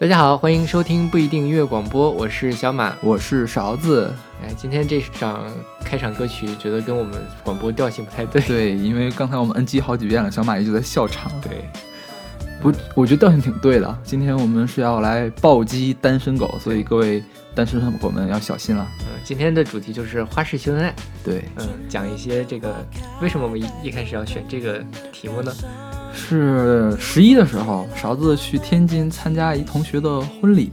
[0.00, 4.08] 大家好，欢迎收听不一定音乐广播，我是小马，我是勺子。
[4.40, 5.52] 哎，今天这场
[5.84, 8.40] 开场歌曲，觉得跟我们广播调性不太对。
[8.42, 11.32] 对，因为刚才我们 NG 好几遍了，小马一直在笑场。
[11.40, 11.68] 对，
[12.62, 13.98] 不，我觉得调性挺对的。
[14.04, 17.20] 今天我们是要来暴击单身狗，所以各位
[17.52, 18.86] 单身狗们要小心了。
[19.00, 20.94] 嗯，今天的主题就是花式秀恩爱。
[21.24, 22.86] 对，嗯，讲一些这个，
[23.20, 24.78] 为什么我们一一开始要选这个
[25.12, 25.52] 题目呢？
[26.12, 30.70] 是十一的时候，勺子去天津参加一同学的婚礼，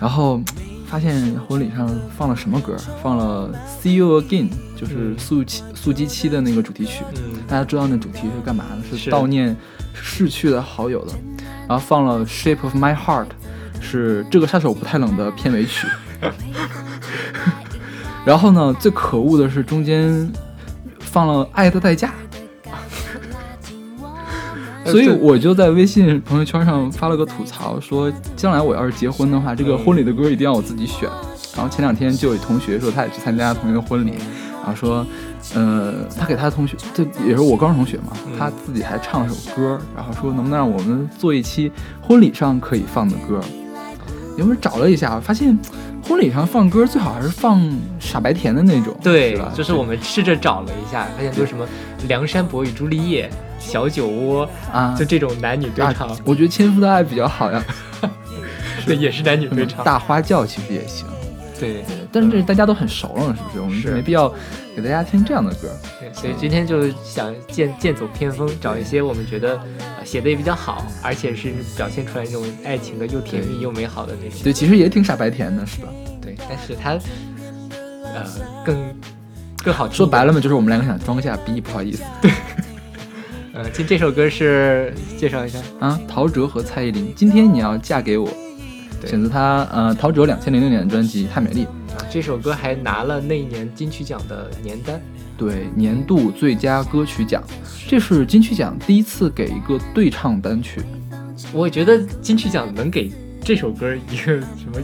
[0.00, 0.40] 然后
[0.86, 2.76] 发现婚礼上放了什么歌？
[3.02, 3.50] 放了
[3.82, 7.04] 《See You Again》，就是速七速激七的那个主题曲。
[7.16, 8.96] 嗯，大家知道那主题是干嘛的？
[8.96, 9.56] 是悼念
[9.92, 11.12] 逝去的好友的。
[11.68, 13.26] 然后放了《Shape of My Heart》，
[13.80, 15.86] 是这个杀手不太冷的片尾曲。
[18.24, 20.30] 然后呢，最可恶的是中间
[21.00, 22.08] 放了《爱的代价》。
[24.86, 31.08] 所以我就在微信朋友圈上发了个吐槽，说将来我要是结婚的话，这个婚礼的歌一定要我自己选。
[31.54, 34.12] 然后前两天就有同学说他也去参加同学的婚礼，
[34.62, 35.06] 然后说，
[35.54, 41.72] 呃，他给他的同学，这也是我高中同学嘛，他自己还唱了首歌，然后说能不能让我们做一期
[42.02, 43.40] 婚礼上可以放的歌。
[44.36, 45.58] 因为找了一下，发现
[46.06, 47.58] 婚礼上放歌最好还是放
[47.98, 49.50] 傻白甜的那种，对，吧？
[49.56, 51.66] 就是我们试着找了一下，发现就是什么
[52.08, 53.30] 梁山伯与朱丽叶。
[53.58, 57.64] 小酒窝啊，就这种男女对唱，我觉得《千夫的爱》比较好呀。
[58.86, 59.82] 对，也是男女对唱。
[59.82, 61.06] 大花轿其实也行。
[61.58, 63.60] 对，但是这大家都很熟了，是不是？
[63.60, 64.28] 我们就没必要
[64.76, 65.74] 给大家听这样的歌。
[65.98, 69.58] 对，所以今天就想剑剑走偏锋，找一些我们觉得
[70.04, 74.38] 写的也比较好，而且是表现出来这种爱情的又甜蜜又美好的那种。
[74.44, 75.88] 对，其实也挺傻白甜的，是吧？
[76.20, 76.90] 对，但是它
[78.02, 78.22] 呃
[78.64, 78.94] 更
[79.66, 79.90] 更好。
[79.90, 82.04] 说白了嘛，就是我们两个想装下逼，不好意思。
[82.22, 82.30] 对。
[83.52, 88.28] 呃，今这首歌是介绍一下啊，陶喆和蔡依林，今天你要嫁给我，
[89.04, 95.00] 选择他呃，陶喆两千零六年的专辑《太美丽》啊，这首歌还拿了那一年金曲奖的年单，
[95.36, 97.42] 对，年度最佳歌曲奖，
[97.88, 100.82] 这是金曲奖第一次给一个对唱单曲。
[101.52, 103.10] 我觉得金曲奖能给
[103.42, 104.78] 这首歌一个什么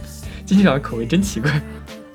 [0.47, 1.61] 金曲奖的口味真奇怪，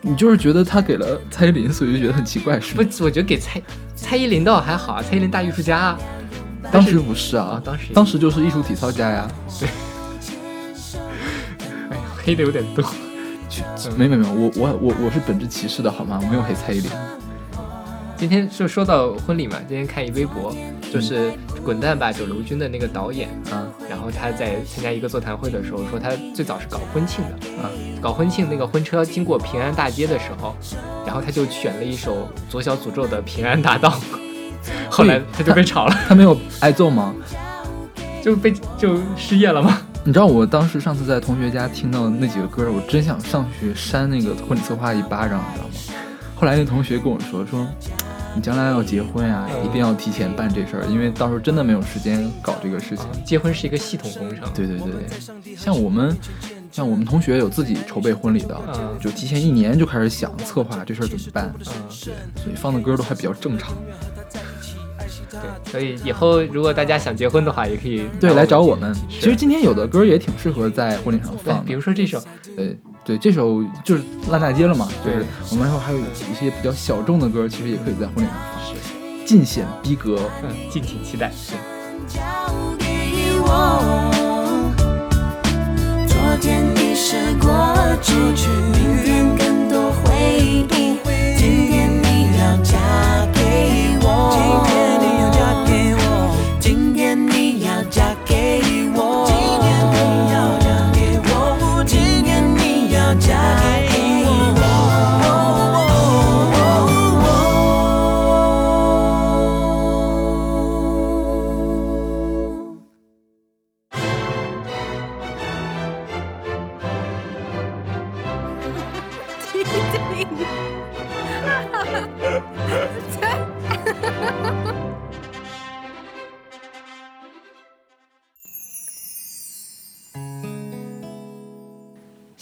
[0.08, 2.84] 你就是觉得他给了蔡依林，所以就觉得很奇怪是吗？
[2.98, 3.62] 不，我觉得给蔡
[3.96, 6.00] 蔡依林倒还好啊，蔡依林大艺术家啊。
[6.72, 9.28] 当时不是啊，当时当时就是艺术体操家呀。
[9.60, 9.68] 对，
[11.90, 12.84] 哎呀，黑的有点多。
[13.98, 16.20] 没没没，我我我我是本质歧视的好吗？
[16.22, 16.92] 我没有黑蔡依林。
[18.18, 20.52] 今天就说到婚礼嘛，今天看一微博，
[20.92, 21.32] 就是
[21.64, 27.70] 《滚蛋吧，九楼君》的那个导演啊，然后他在参加一个座谈会的时候说，他最早是搞婚庆的啊，
[28.02, 30.56] 搞婚庆那个婚车经过平安大街的时候，
[31.06, 33.90] 然后他就选了一首左小诅咒的《平安大道》。
[34.90, 37.14] 后来他就被炒了，他没有挨揍吗？
[38.24, 39.80] 就被就失业了吗？
[40.04, 46.04] 你知道我当时上次在同学家听到那几个歌，我真想上去扇那个婚礼策划一巴掌，你知道吗？
[46.36, 47.68] 后来那同学跟我说说，
[48.36, 53.06] 你将来要结婚呀，一定要提前办这事儿，因为到时候真的没有时间搞这个事情。
[53.26, 54.48] 结婚是一个系统工程。
[54.54, 54.88] 对对对
[55.44, 56.16] 对，像我们
[56.72, 58.60] 像我们同学有自己筹备婚礼的，
[59.02, 61.52] 就提前一年就开始想策划这事儿怎么办。
[61.58, 61.66] 嗯，
[62.04, 63.74] 对，所以放的歌都还比较正常。
[65.30, 68.96] 对，所以以后如果大家想结婚的话，也可以对来找我们。
[69.10, 72.18] 其实今天有的歌也挺适合在婚礼上放，比如说这首，
[72.56, 72.66] 呃，
[73.08, 74.86] 对，这首就是烂大街了嘛。
[75.02, 80.20] 就是我们后还有一些比较小众的歌，其实也可以在婚礼上放，是尽显逼格。
[80.44, 81.32] 嗯，敬请期待。
[81.32, 81.54] 是。
[86.06, 87.50] 昨天已是过
[88.02, 88.14] 去，
[88.74, 90.04] 明天更多回
[90.42, 90.66] 忆，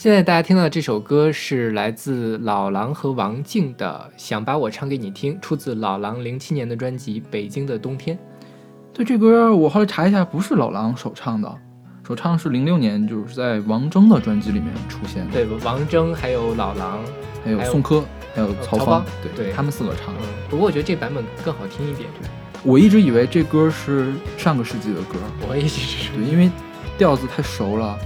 [0.06, 8.16] 现在大家听到的这首歌是来自老狼和王静的《想把我唱给你听》，出自老狼零七年的专辑《北京的冬天》。
[8.92, 11.52] 对这歌，我后来查一下，不是老狼首唱的，
[12.06, 15.32] 首唱是零六年，就是在王铮的专辑里面出现的。
[15.32, 17.00] 对，王铮还有老狼，
[17.44, 19.04] 还有宋柯，还有曹芳，
[19.34, 20.20] 对，他们四个唱的。
[20.48, 22.08] 不过我觉得这版本更好听一点。
[22.20, 22.28] 对
[22.62, 25.18] 我一直以为这歌是上个世纪的歌，
[25.48, 26.12] 我也是。
[26.12, 26.48] 对，因为
[26.96, 27.98] 调子太熟了，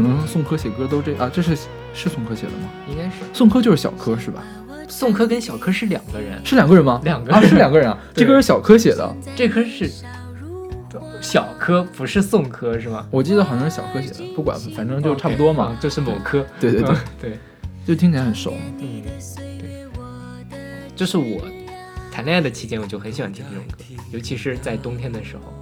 [0.00, 1.54] 可能宋柯写歌都这啊，这是
[1.92, 2.70] 是宋柯写的吗？
[2.88, 4.42] 应该是宋柯就是小柯是吧？
[4.88, 7.00] 宋柯跟小柯是两个人，是两个人吗？
[7.04, 7.98] 两个啊，是两个人啊。
[8.14, 9.90] 这歌是小柯写的，这歌是
[11.20, 13.06] 小柯，不是宋柯是吗？
[13.10, 15.76] 我记得好像是小柯写的，不管，反正就差不多嘛。
[15.78, 17.38] 就是某柯，对对对对，
[17.86, 18.54] 就听起来很熟。
[18.78, 19.02] 嗯，
[20.48, 20.58] 对，
[20.96, 21.42] 就是我
[22.10, 25.52] 谈恋爱的期间，我就很喜欢听这种歌，尤其是在冬天的时候，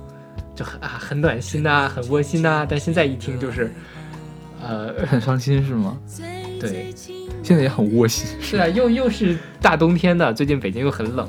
[0.54, 2.64] 就很啊很暖心呐，很窝心呐。
[2.68, 3.70] 但现在一听就是，
[4.62, 5.96] 呃，很伤心是吗？
[6.60, 6.94] 对。
[7.40, 11.26] 现在也很窝心，是啊，又又是大冬天的，最近北京又很冷，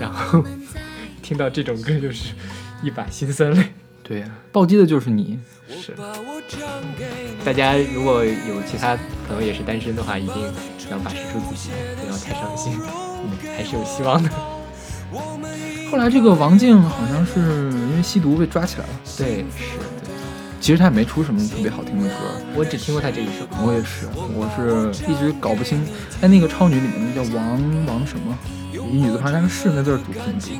[0.00, 0.42] 然后
[1.22, 2.32] 听到这种歌就是
[2.82, 3.64] 一把辛酸泪。
[4.02, 5.38] 对呀，暴击的就是你。
[5.68, 5.94] 是。
[7.44, 8.98] 大家如果有其他
[9.28, 10.34] 朋友也是单身的话，一定
[10.90, 11.70] 要把持住自己，
[12.00, 14.28] 不要太伤心，嗯，还是有希望的。
[15.90, 18.92] 后来这个王静好像是因为吸毒被抓起来了。
[19.16, 19.78] 对，是。
[20.66, 22.14] 其实他也没出什么特别好听的歌，
[22.56, 23.46] 我只听过他这一首。
[23.64, 25.80] 我也是，我是一直搞不清，
[26.20, 27.46] 哎，那个超女里面那叫王
[27.86, 28.36] 王什么，
[28.72, 30.58] 以女字旁加个是那字读什么题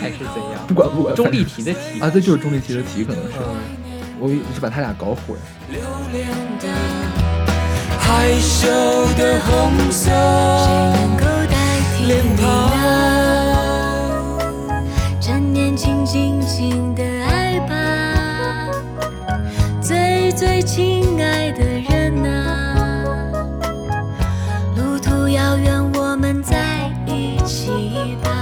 [0.00, 0.66] 还是怎样？
[0.66, 3.32] 不管不管，钟丽缇的缇啊，对，就是钟丽缇的缇，可能是。
[4.18, 5.36] 我一直把他俩搞混。
[16.08, 16.91] 最
[20.64, 23.04] 亲爱的人啊，
[24.76, 28.41] 路途遥远，我们在一起吧。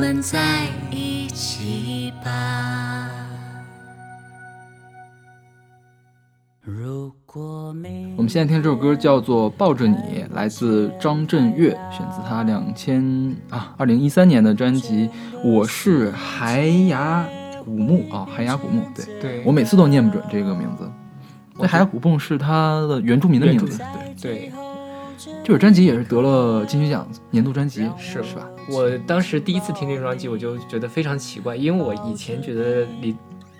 [0.00, 3.08] 们在一起吧。
[6.62, 9.94] 如果没我们现在听这首歌叫做《抱着你》，
[10.34, 15.08] 来自张震岳，选自他两千啊二零一三年的专辑
[15.44, 17.24] 《我是海雅
[17.64, 18.82] 古墓》啊，海雅古墓。
[18.94, 20.90] 对，对我每次都念不准这个名字。
[21.60, 23.78] 那海雅古墓是他的原住民的名字。
[24.20, 24.52] 对对，
[25.44, 28.46] 这首专辑也是得了金曲奖年度专辑，是是吧？
[28.68, 33.14] 我当时第一次听这个专辑，我就觉得非常奇怪，因为我以前觉得李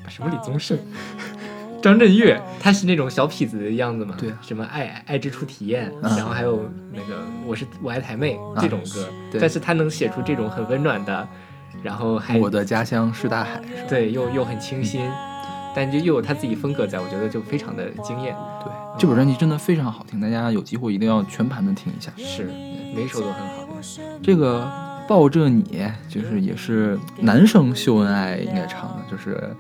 [0.09, 0.79] 什么李宗盛。
[1.83, 4.15] 张震岳，他是那种小痞子的样子嘛？
[4.19, 9.09] 对，什么爱爱之初体验，然后还有那个我是我爱台妹这种歌，
[9.41, 11.27] 但是他能写出这种很温暖的，
[11.83, 15.09] 然后还我的家乡是大海，对，又又很清新，
[15.75, 18.35] 但就又有他自己风格在，我觉得就非常的惊艳。
[18.65, 22.13] 对，这本专辑真的非常好听，大家有机会一定要全盘的听一下。
[22.17, 22.51] 是，
[22.95, 23.67] 每首都很好。
[24.23, 24.71] 这个
[25.09, 29.55] 抱着你，就是也是男生秀恩爱应该唱的，就是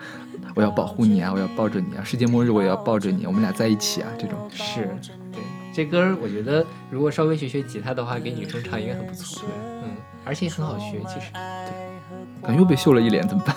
[0.54, 4.88] 我要保护你啊，我要抱着你啊，世界末日我也要抱着你，我们俩在一起啊，这种是。
[5.32, 5.40] 对，
[5.72, 9.42] 这歌我觉得如果稍微学学吉他的话，给女生唱应该很不错。
[9.42, 9.48] 对
[9.84, 9.90] 嗯，
[10.24, 11.30] 而且也很好学，其实。
[11.32, 13.54] 对，感觉又被秀了一脸，怎么办？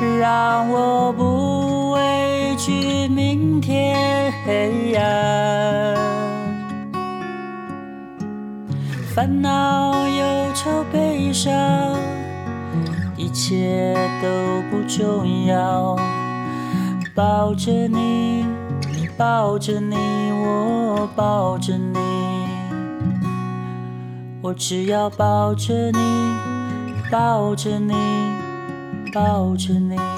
[0.00, 5.96] 让我不畏惧明天黑暗，
[9.12, 10.24] 烦恼、忧
[10.54, 11.52] 愁、悲伤，
[13.16, 14.28] 一切都
[14.70, 15.96] 不重要。
[17.12, 18.46] 抱着你，
[19.16, 21.98] 抱着你，我抱着你，
[24.40, 25.98] 我只要抱着你，
[27.10, 28.27] 抱着你。
[29.18, 30.17] 抱着你。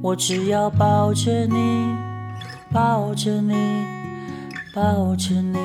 [0.00, 1.94] 我只要抱着你，
[2.72, 3.54] 抱着你，
[4.72, 5.58] 抱着你。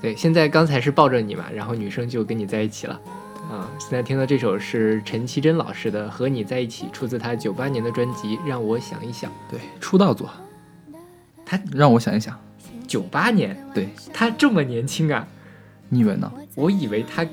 [0.00, 2.98] 对，现在刚才是抱着你嘛，然后女生就跟你在一起了，
[3.50, 10.30] 啊，现在听到这首是陈绮贞老师的《和你在一起》，出自她九八年的专辑《让我想一想》，对，出道作。
[11.44, 12.38] 他让我想一想，
[12.90, 15.24] 九八年，对他这么年轻啊？
[15.88, 16.30] 你以为呢？
[16.56, 17.24] 我以为他，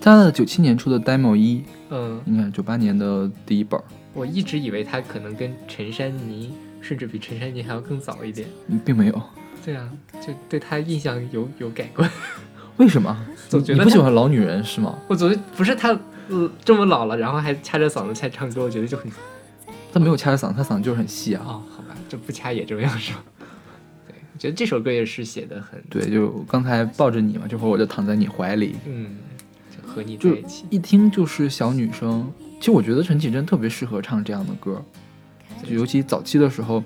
[0.00, 3.80] 他的九七年出的 demo 一，嗯，应该九八年的第一本。
[4.12, 8.48] 我一直以为他可能跟陈珊妮，甚至比陈珊妮还要更早一点，
[8.84, 9.22] 并没有。
[9.64, 9.88] 对啊，
[10.20, 12.10] 就对他印象有有改观，
[12.78, 13.16] 为什么？
[13.48, 14.98] 总觉得不喜欢老女人是吗？
[15.06, 19.08] 我总不是他，呃，这么老了，然后还掐着嗓子在唱歌，我觉得就很。
[19.92, 21.42] 他没有掐着嗓子，他嗓子就是很细啊。
[21.46, 23.22] 哦，好吧，这不掐也这样是吧？
[23.33, 23.33] 对，
[24.34, 25.82] 我觉得这首歌也是写的很。
[25.88, 29.16] 对，就刚才抱着你嘛，这会儿我就躺在你怀里，嗯，
[29.70, 32.30] 就和你在一起，一听就是小女生。
[32.58, 34.84] 其实我觉得陈绮贞特别适合唱这样的歌，
[35.66, 36.84] 就尤其早期的时候。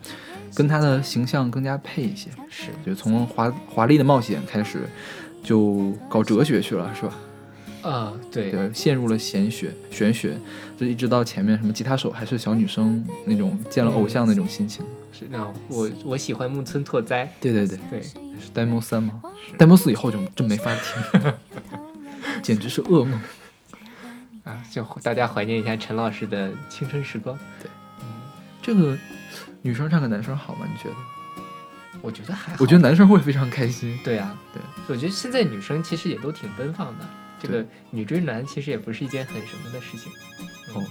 [0.54, 4.80] 跟她的形象更加配一些，是，就从华华丽的冒险开始，
[5.42, 7.14] 就搞哲学去了，是吧？
[7.88, 10.36] 啊，对，陷入了玄学，玄学，
[10.78, 14.84] 就一直到前面什么吉他手还是小女生那种见了偶像那种心情。
[15.12, 17.30] 是那我我喜欢木村拓哉。
[17.40, 19.20] 对对对对，是 demo 三吗
[19.58, 20.70] ？demo 四以后就真没法
[21.12, 21.32] 听，
[22.42, 23.20] 简直是噩梦。
[24.44, 27.36] 啊，就大家怀念一下陈老师的青春时光。
[27.62, 28.06] 对，嗯，
[28.62, 28.96] 这个。
[29.60, 30.66] 女生唱给男生好吗？
[30.70, 30.94] 你觉得？
[32.00, 32.58] 我觉得还好。
[32.60, 33.98] 我觉得男生会非常开心。
[34.04, 34.62] 对啊，对。
[34.86, 37.04] 我觉得现在女生其实也都挺奔放的。
[37.40, 40.12] 这个女追男其实也不是一件很什么的事情。
[40.74, 40.84] 哦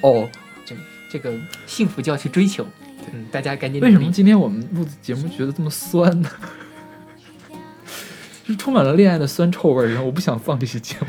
[0.00, 0.30] 哦，
[0.64, 0.76] 这
[1.10, 1.36] 这个
[1.66, 2.64] 幸福就要去追求。
[3.12, 3.80] 嗯，大家赶紧。
[3.80, 6.30] 为什么今天我们录的节目觉得这么酸呢？
[8.44, 11.06] 就是充满了恋爱的酸臭味，然后我不想放这些节目。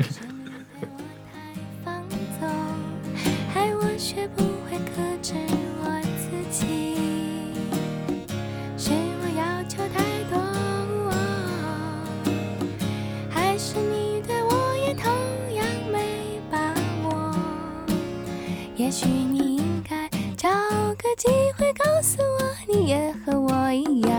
[21.00, 24.10] 个机会告诉我，你也和我一样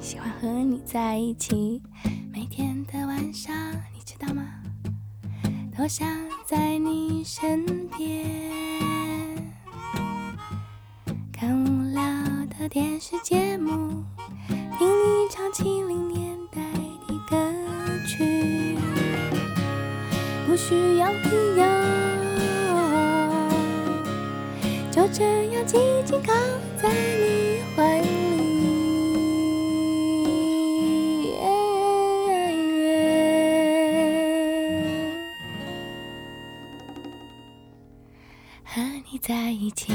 [0.00, 1.82] 喜欢和你在一起，
[2.32, 3.52] 每天的晚上，
[3.92, 4.44] 你知道吗？
[5.76, 6.06] 多想
[6.46, 8.24] 在你身边，
[11.32, 12.00] 看无聊
[12.60, 14.04] 的电视节目，
[14.78, 16.60] 听你唱七零年代
[17.08, 17.36] 的歌
[18.06, 18.78] 曲，
[20.46, 21.64] 不需要理由，
[24.94, 26.32] 就这样静静靠
[26.80, 28.06] 在你怀里。
[38.62, 39.92] 和你在一起，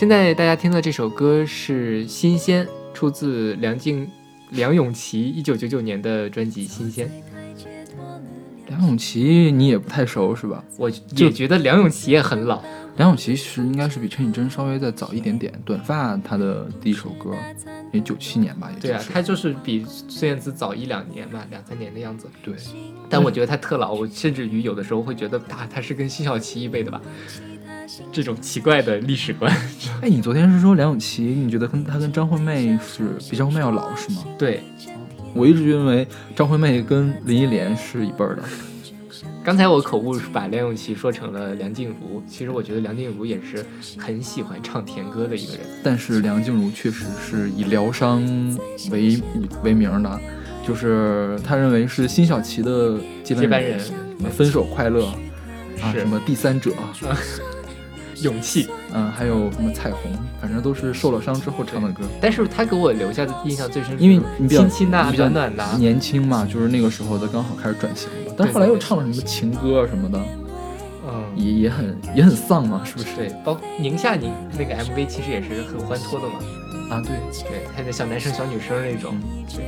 [0.00, 4.10] 现在大家听的这首歌是《新鲜》，出自梁静、
[4.48, 7.06] 梁咏琪一九九九年的专辑《新鲜》。
[8.68, 10.64] 梁咏琪你也不太熟是吧？
[10.78, 12.64] 我也觉得梁咏琪也很老。
[12.96, 17.34] 梁咏琪是应该是比陈绮贞稍微再早一点点，短发她的第一首歌
[17.92, 18.70] 也九七年吧？
[18.70, 22.26] 也是对啊，她就是比孙燕姿早一两年吧，两三年的样子。
[22.42, 22.54] 对，
[23.10, 27.02] 但我觉得她特老，我甚至于有的时候会觉得她她是跟辛晓琪一辈的吧。
[28.12, 29.50] 这种奇怪的历史观。
[30.02, 31.22] 哎，你昨天是说梁咏琪？
[31.22, 34.24] 你觉得跟她跟张惠妹是比张惠妹要老是吗？
[34.38, 34.62] 对，
[35.34, 38.42] 我一直认为张惠妹跟林忆莲是一辈儿的。
[39.42, 43.64] 刚才我口误是把梁咏琪说成了梁静茹，其实我觉得梁静茹也是
[43.96, 45.62] 很喜欢唱甜歌的一个人。
[45.82, 48.22] 但是梁静茹确实是以疗伤
[48.90, 49.18] 为
[49.64, 50.20] 为名的，
[50.66, 53.80] 就是他认为是辛晓琪的接班人，
[54.30, 55.06] 分手快乐
[55.80, 56.70] 啊，什么第三者。
[58.22, 62.04] 勇气，嗯，还有什么彩虹，反正都是受了伤之后唱的歌。
[62.20, 68.34] 但是他给我留下的印象最深，因为你亲亲的、暖暖的，年轻嘛，就是那个时候的刚好开始转型嘛。
[68.36, 70.18] 但后来又唱了什么情歌什么的，
[71.06, 73.06] 嗯，也也很也很丧嘛，是不是？
[73.16, 76.34] 对，包宁夏宁那个 MV 其实也是很欢脱的嘛。
[76.90, 77.12] 啊，对
[77.48, 79.14] 对，还有小男生小女生那种。
[79.54, 79.64] 对，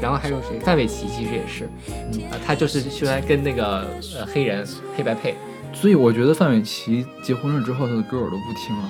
[0.00, 0.58] 然后还有谁？
[0.58, 1.68] 范玮琪其实也是，
[2.12, 3.86] 嗯啊，他就是喜欢跟那个
[4.18, 5.36] 呃黑人黑白配。
[5.74, 8.88] 所以我觉得范玮琪结婚了之后，他的歌我都不听了，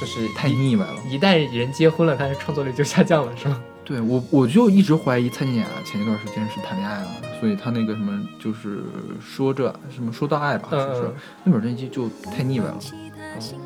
[0.00, 0.96] 就是太腻歪了。
[1.08, 3.62] 一旦人结婚了，他的创作力就下降了，是吗？
[3.84, 7.08] 对我，我就一直怀疑蔡健雅前一段时间是谈恋爱了，
[7.40, 8.82] 所以她那个什么就是
[9.18, 11.10] 说这什么说到爱吧，就是
[11.44, 12.78] 那本专辑就太腻歪了。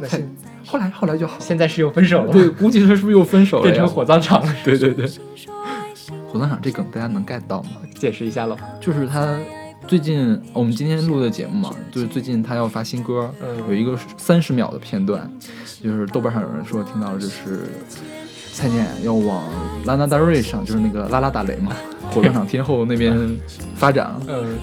[0.08, 0.22] 太
[0.64, 2.32] 后来后来就好，现在是又分手了。
[2.32, 3.62] 对，估计他是不是又分手了？
[3.64, 4.54] 变成火葬场了？
[4.62, 5.06] 对对对，
[6.28, 7.70] 火葬场这梗大家能 get 到吗？
[7.94, 9.38] 解释一下喽，就是他。
[9.86, 13.30] 最近我们今天录的节目嘛，就是最近他要发新歌，
[13.68, 15.30] 有一个三十秒的片段，
[15.82, 17.68] 就是豆瓣上有人说听到就是
[18.54, 19.44] 蔡健雅要往
[19.84, 21.72] 拉拉达瑞上，就是那个拉拉达雷嘛，
[22.10, 23.14] 火葬场天后那边
[23.74, 24.14] 发展，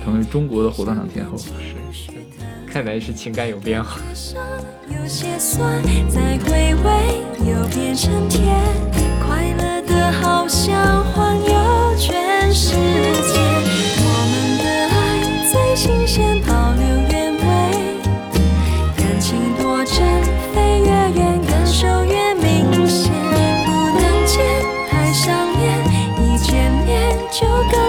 [0.04, 1.38] 成为中国的火葬场天后。
[1.38, 1.50] 是
[1.92, 2.12] 是，
[2.72, 4.00] 看来是情感有变化。
[9.28, 12.74] 快乐的好像环游全世
[13.32, 13.49] 界。
[15.52, 17.42] 最新鲜，保留原味，
[18.96, 19.98] 感情多真，
[20.54, 23.12] 飞越远，感受越明显。
[23.66, 24.46] 不能见，
[24.92, 25.66] 太想念，
[26.22, 27.89] 一见面就更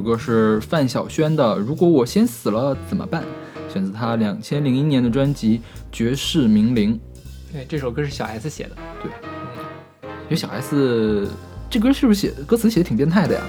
[0.00, 3.22] 歌是范晓萱的《如果我先死了怎么办》，
[3.72, 5.58] 选自她两千零一年的专辑
[5.90, 6.94] 《绝世名伶》。
[7.52, 8.70] 对，这首歌是小 S 写的。
[9.02, 9.10] 对，
[10.02, 11.28] 因为小 S
[11.68, 13.42] 这歌是不是写歌词写的挺变态的呀？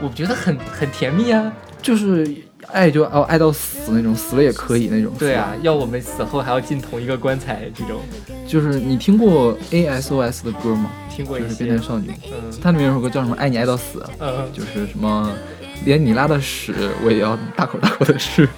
[0.00, 2.28] 我觉得很很甜蜜啊，就是
[2.72, 5.12] 爱就爱爱到死那种，死了也可以那种。
[5.18, 8.00] 对啊，要我们死后还要进同一个棺材这种。
[8.46, 10.90] 就是你听过 ASOS 的歌吗？
[11.08, 12.10] 听过，就是变态少女。
[12.26, 13.36] 嗯，它里面有首歌叫什么？
[13.36, 14.04] 爱你爱到死。
[14.18, 15.30] 嗯，就是什么，
[15.84, 18.48] 连你拉的屎我也要大口大口的吃。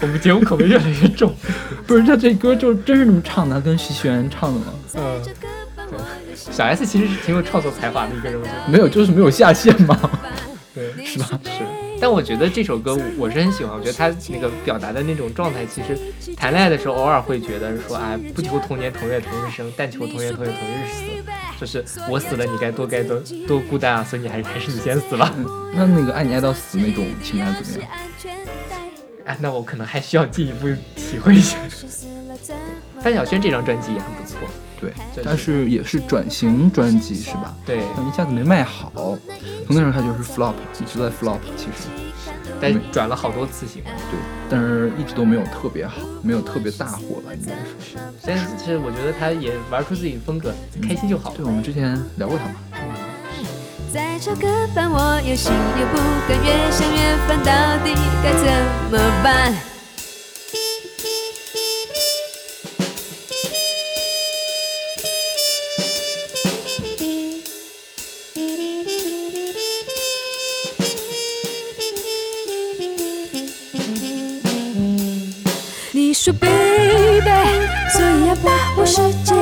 [0.00, 1.34] 我们节目口味越来越重。
[1.86, 4.66] 不是，他这歌就真是那么唱的，跟徐熙媛唱的吗？
[4.94, 5.22] 嗯。
[6.34, 9.96] 小 S 其实是挺有创作才华的一个人，我觉得没有，就是没有下限嘛，
[10.74, 11.38] 对，是吧？
[11.44, 11.62] 是。
[12.00, 15.96] 但我觉得这首歌我是很喜欢，我觉得他那个表达的那种状态，其实
[16.36, 21.04] 谈恋爱的时候偶尔会觉得说，哎，不求同年同月同日生，但求同年同月同日死，
[21.62, 25.32] 就是我死了你该多该多多孤单啊，所以你还是还是你先死吧。
[25.72, 27.90] 那那个爱你爱到死那种情感怎么样？
[29.24, 31.56] 哎， 那我可能还需要进一步体会一下。
[33.00, 34.38] 范晓萱这张专辑也很不错。
[34.80, 34.92] 对，
[35.24, 37.54] 但是也是转型专辑是吧？
[37.64, 38.90] 对，一下子没卖好，
[39.66, 41.38] 从那时候他就是 flop，一直在 flop。
[41.56, 41.86] 其实，
[42.62, 43.82] 但转了好多次型。
[43.82, 47.98] 对，但是一直都没有特别好，没有特别大火吧，应该是。
[48.24, 51.34] 但是其实我觉得他也玩出自己的风格，开心就好。
[51.36, 52.54] 对，我们之前聊过他嘛。
[53.92, 55.98] 在这个班，我有心又不
[56.28, 57.52] 甘，越想越烦，到
[57.84, 58.46] 底该怎
[58.90, 59.71] 么办？
[76.24, 77.28] 说，baby，
[77.90, 79.36] 所以要把握时间，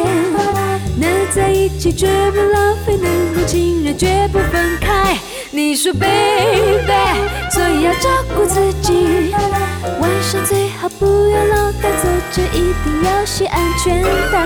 [0.99, 5.19] 能在一起绝不浪费，能够亲热绝不分开。
[5.51, 6.91] 你说，baby，
[7.53, 9.35] 所以要照顾自己，
[10.01, 14.39] 晚上最好不要老呆坐着，一定要系安全带。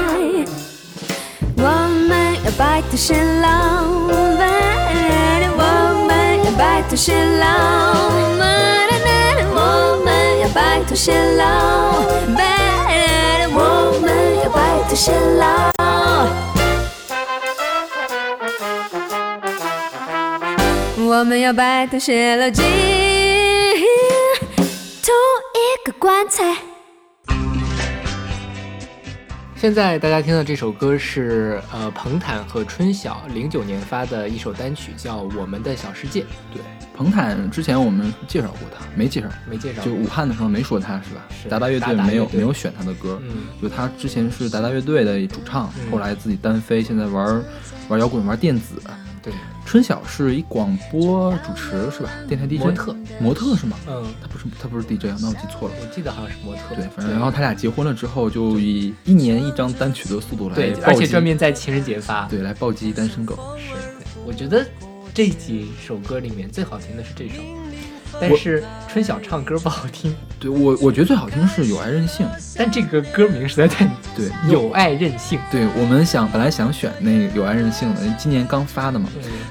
[1.59, 1.63] 我
[2.09, 3.49] 们要白头偕老，
[4.09, 4.11] 我
[6.09, 8.74] 们要白头偕老。
[10.55, 12.03] 白头偕老
[12.37, 13.59] ，baby，我
[14.01, 14.07] 们
[14.39, 15.43] 要白头偕老。
[20.97, 22.65] 我们要白头偕老，进
[25.03, 25.13] 同
[25.55, 26.74] 一个棺材。
[29.65, 36.21] 现在大家听的这首歌是呃彭坦和春晓零九年发的一首单曲，叫《我们的小世界》。
[36.53, 36.61] 对，
[36.95, 41.25] 彭坦之前我们介绍过他，没介绍，没介绍，就武汉的时候没说他是吧？
[41.49, 43.19] 达达乐队没有没有选他的歌，
[43.63, 47.43] 就他之前是达达乐队的主唱，后来自己单飞，现在玩
[47.89, 48.75] 玩摇滚，玩电子。
[49.25, 49.33] 对，
[49.65, 52.11] 春晓是一广播主持是吧？
[52.29, 53.79] 电台 DJ 模特，模特是吗？
[53.89, 55.75] 嗯，他不是他不是 DJ 啊，那我记错了。
[55.81, 56.75] 我记得好像是模特。
[56.75, 63.35] 对，反正然后他俩结婚了之后，就以一年一张单曲的速度来，对，而且专门在情人节发，对，来暴击单身狗。
[63.59, 63.73] 是，
[64.27, 64.67] 我觉得
[65.15, 67.43] 这几首歌里面最好听的是这首。
[68.21, 73.85] 但是春晓唱歌不好听，对我我觉得最好听是《有爱任性》，但这个歌名实在太
[74.17, 75.39] 对， 有爱任性。
[75.51, 79.09] 对我们想本来想选那个《有爱任性》的，今年刚发的嘛。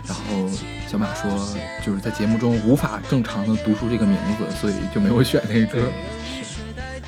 [0.08, 0.50] 然后
[0.88, 1.30] 小马说
[1.86, 5.82] 就是在节目中无法正常的读出这个名字，所以就没有选那个歌。
[6.24, 6.62] 是，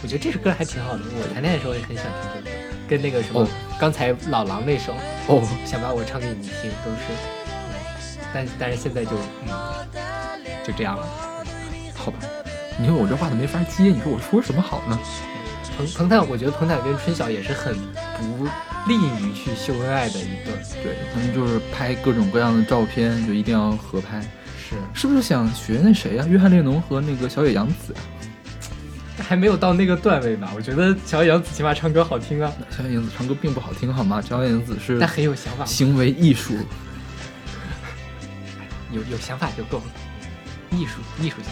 [0.03, 3.47] 我觉得这首歌还挺好的，我谈恋爱的时候也很想听这个，跟那个什么
[3.79, 4.93] 刚才老狼那首
[5.27, 9.11] 哦，想把我唱给你听都是，但但是现在就
[9.47, 9.49] 嗯
[10.65, 11.07] 就这样了。
[12.77, 14.99] 你说我这话都没法接，你说我说什么好呢？
[15.77, 17.75] 彭彭坦，我觉得彭坦跟春晓也是很
[18.17, 18.45] 不
[18.87, 24.21] 利于去秀恩爱的一对，对他们就是拍各种各样的照片，就一定要合拍。
[24.57, 26.25] 是，是不是想学那谁呀？
[26.29, 27.93] 约翰列侬和那个小野洋子？
[29.17, 30.51] 还没有到那个段位吧？
[30.55, 32.51] 我觉得小野洋子起码唱歌好听啊。
[32.69, 34.21] 小野洋子唱歌并不好听，好吗？
[34.21, 36.53] 小野洋子是，但很有想法，行为艺术，
[38.91, 39.83] 有有想法就够了，
[40.71, 41.49] 艺术艺术家。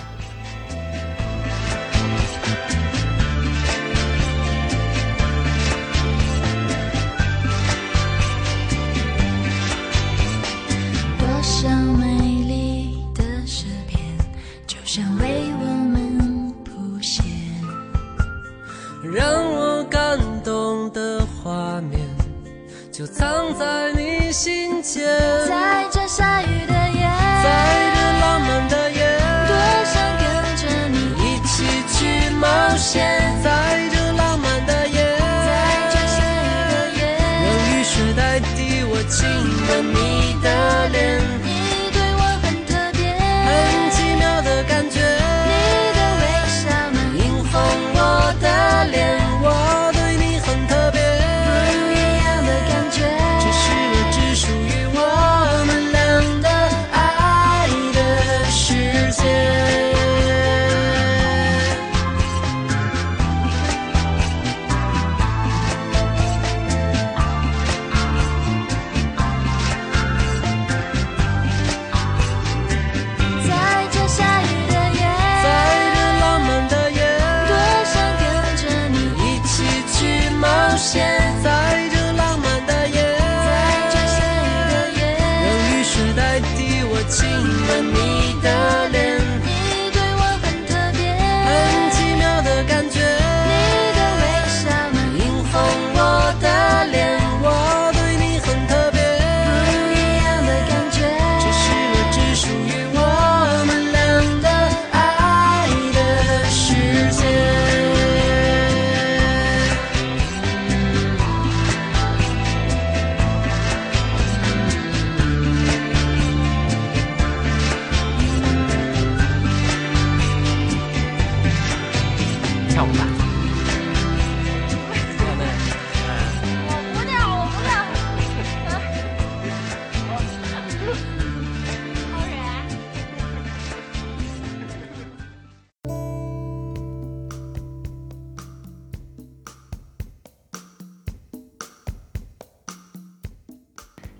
[87.13, 88.02] 情人。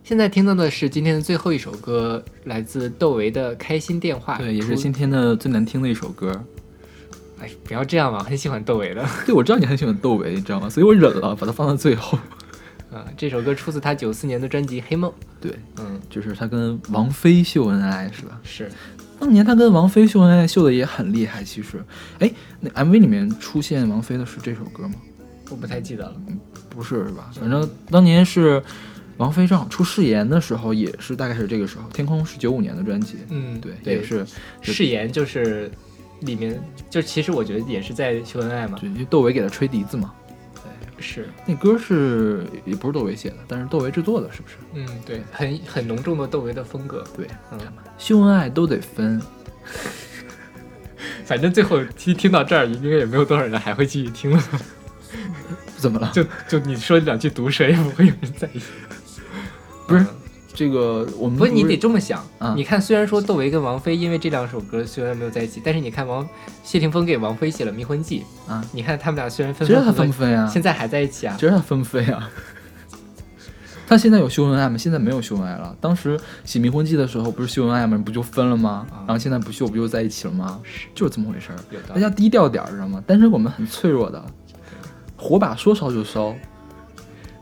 [0.04, 4.36] 现在听到的是今天的最后一首歌，来自窦唯的《开心电话》。
[4.38, 6.30] 对，也是今天的最难听的一首歌。
[7.40, 9.06] 哎，不要这样嘛，很喜欢窦唯的。
[9.26, 10.70] 对，我知道你很喜欢窦唯，你知道吗？
[10.70, 12.20] 所以我忍了，把它放到最后。
[12.92, 15.10] 啊， 这首歌出自他九四年的专辑《黑梦》。
[15.40, 18.38] 对，嗯，就是他跟王菲秀恩爱，是吧？
[18.44, 18.70] 是。
[19.18, 21.82] 当年他跟王菲秀恩爱秀的也很厉害，其实。
[22.20, 24.96] 哎，那 MV 里面出现王菲的是这首歌吗？
[25.50, 26.14] 我不太记得了。
[26.28, 26.38] 嗯，
[26.70, 27.32] 不是，是吧？
[27.40, 28.62] 反正当年是
[29.24, 31.90] 王菲正好出誓言的时候，也是大概是这个时候。
[31.94, 33.20] 天空是九五年的专辑。
[33.30, 34.26] 嗯，对，也是。
[34.62, 35.72] 誓言就是
[36.20, 38.78] 里面，就其实我觉得也是在秀恩爱嘛。
[38.82, 40.14] 对，因为窦唯给他吹笛子嘛。
[40.56, 44.56] 对是，那歌是也不是窦唯写的，但是窦唯制作的，是不是？
[44.74, 47.02] 嗯，对，很很浓重的窦唯的风格。
[47.16, 47.60] 对，嗯，
[47.98, 49.22] 秀恩爱都得分。
[51.24, 54.44] 反正最后听听到这儿，应该也没有多少人还会继续听了。
[55.78, 56.12] 怎么了？
[56.14, 58.62] 就就你说两句毒舌，也不会有人在意。
[59.88, 60.06] 不是。
[60.56, 62.24] 这个我们不是你得这么想，
[62.56, 66.30] 你看，虽然说窦唯跟王菲因为这两首歌虽然没有在一起，但是你看王
[66.64, 70.48] 谢霆锋给王菲写了《迷魂记》啊，你看他们俩虽然分分，知道他分不分啊？
[70.48, 71.36] 现在还在一起啊？
[71.40, 72.30] 知道他分不分啊？
[73.88, 74.78] 他现在有秀恩爱吗？
[74.78, 75.76] 现在没有秀恩爱了。
[75.82, 78.00] 当时写《迷魂记》的时候不是秀恩爱吗？
[78.06, 78.86] 不就分了吗？
[78.92, 80.62] 然后现在不秀不就在一起了吗？
[80.94, 81.58] 就是这么回事儿。
[81.92, 83.04] 大家低调点儿，知道吗？
[83.08, 84.24] 单身我们很脆弱的，
[85.18, 86.36] 火把说烧就烧。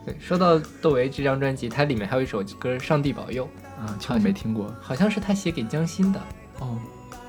[0.06, 3.48] 对，说到窦唯这张专辑，它里面还有一首歌《上帝保佑》
[3.80, 6.20] 啊，我没听过，好像是他写给江心的
[6.60, 6.78] 哦，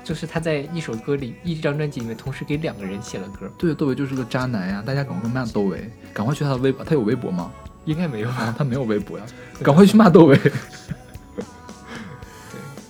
[0.03, 3.47] 就是他在一首歌里，一张专辑里面同时给两个人写了歌。
[3.57, 7.51] 对，窦唯就是个渣男呀，大家赶快骂窦唯，赶快去他的微博，他有微博吗？
[7.85, 9.25] 应该没有啊，他没有微博呀，
[9.61, 10.35] 赶快去骂窦唯。
[10.41, 10.51] 对，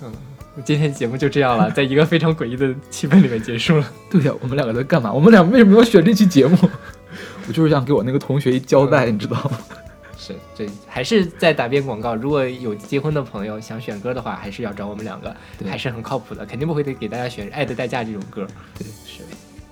[0.01, 0.13] 嗯，
[0.63, 3.91] 今天节目就这样了，在一个非常诡异的气氛里面结束了。
[4.09, 5.11] 对呀，我们两个在干嘛？
[5.11, 6.57] 我们俩为什么要选这期节目？
[7.47, 9.57] 我就是想给我那个同学一交代，你知道吗？
[10.17, 12.15] 是，这还是在打边广告。
[12.15, 15.35] 如果有结婚的朋友想选歌的话，还是要找我们两个，
[15.69, 18.47] 还是很靠谱的，肯定不会给给大家选《爱的代价》这种歌。
[18.77, 19.23] 对，是。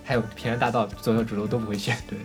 [0.03, 1.95] 还有《平安大道》，左右主流都不会选。
[2.09, 2.17] 对。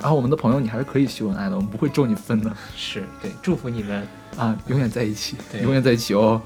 [0.00, 2.50] 然后我们的朋友，你还是可以秀恩爱的，我们不会咒你分的。
[2.74, 4.04] 是对，祝福你们
[4.36, 6.42] 啊，永远在一起，永远在一起哦。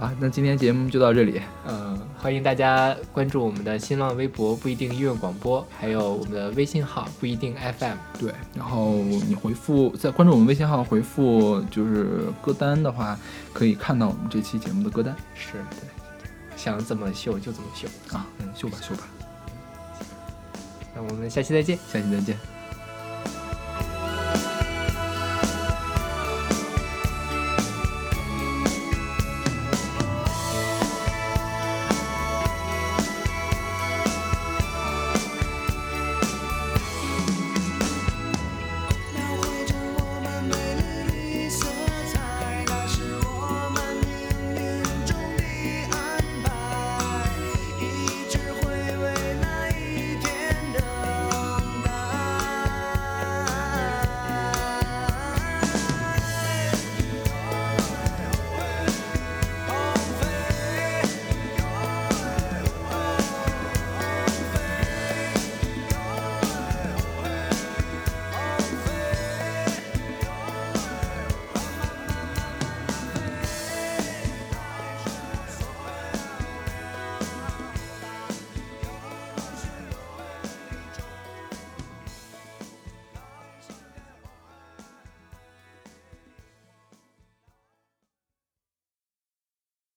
[0.00, 1.42] 好，那今天节目就到这里。
[1.66, 7.96] 嗯，欢迎大家关注我们的新浪微博不一定音乐广播，还有我们的微信号不一定 FM。
[8.16, 13.18] 对，然后你回复在关注我们微信号回复就是歌单的话，
[13.52, 15.16] 可以看到我们这期节目的歌单。
[15.34, 15.88] 是对，
[16.56, 19.02] 想怎么秀就怎么秀啊，嗯，秀吧秀吧。
[20.94, 22.57] 那我们下期再见，下期再见。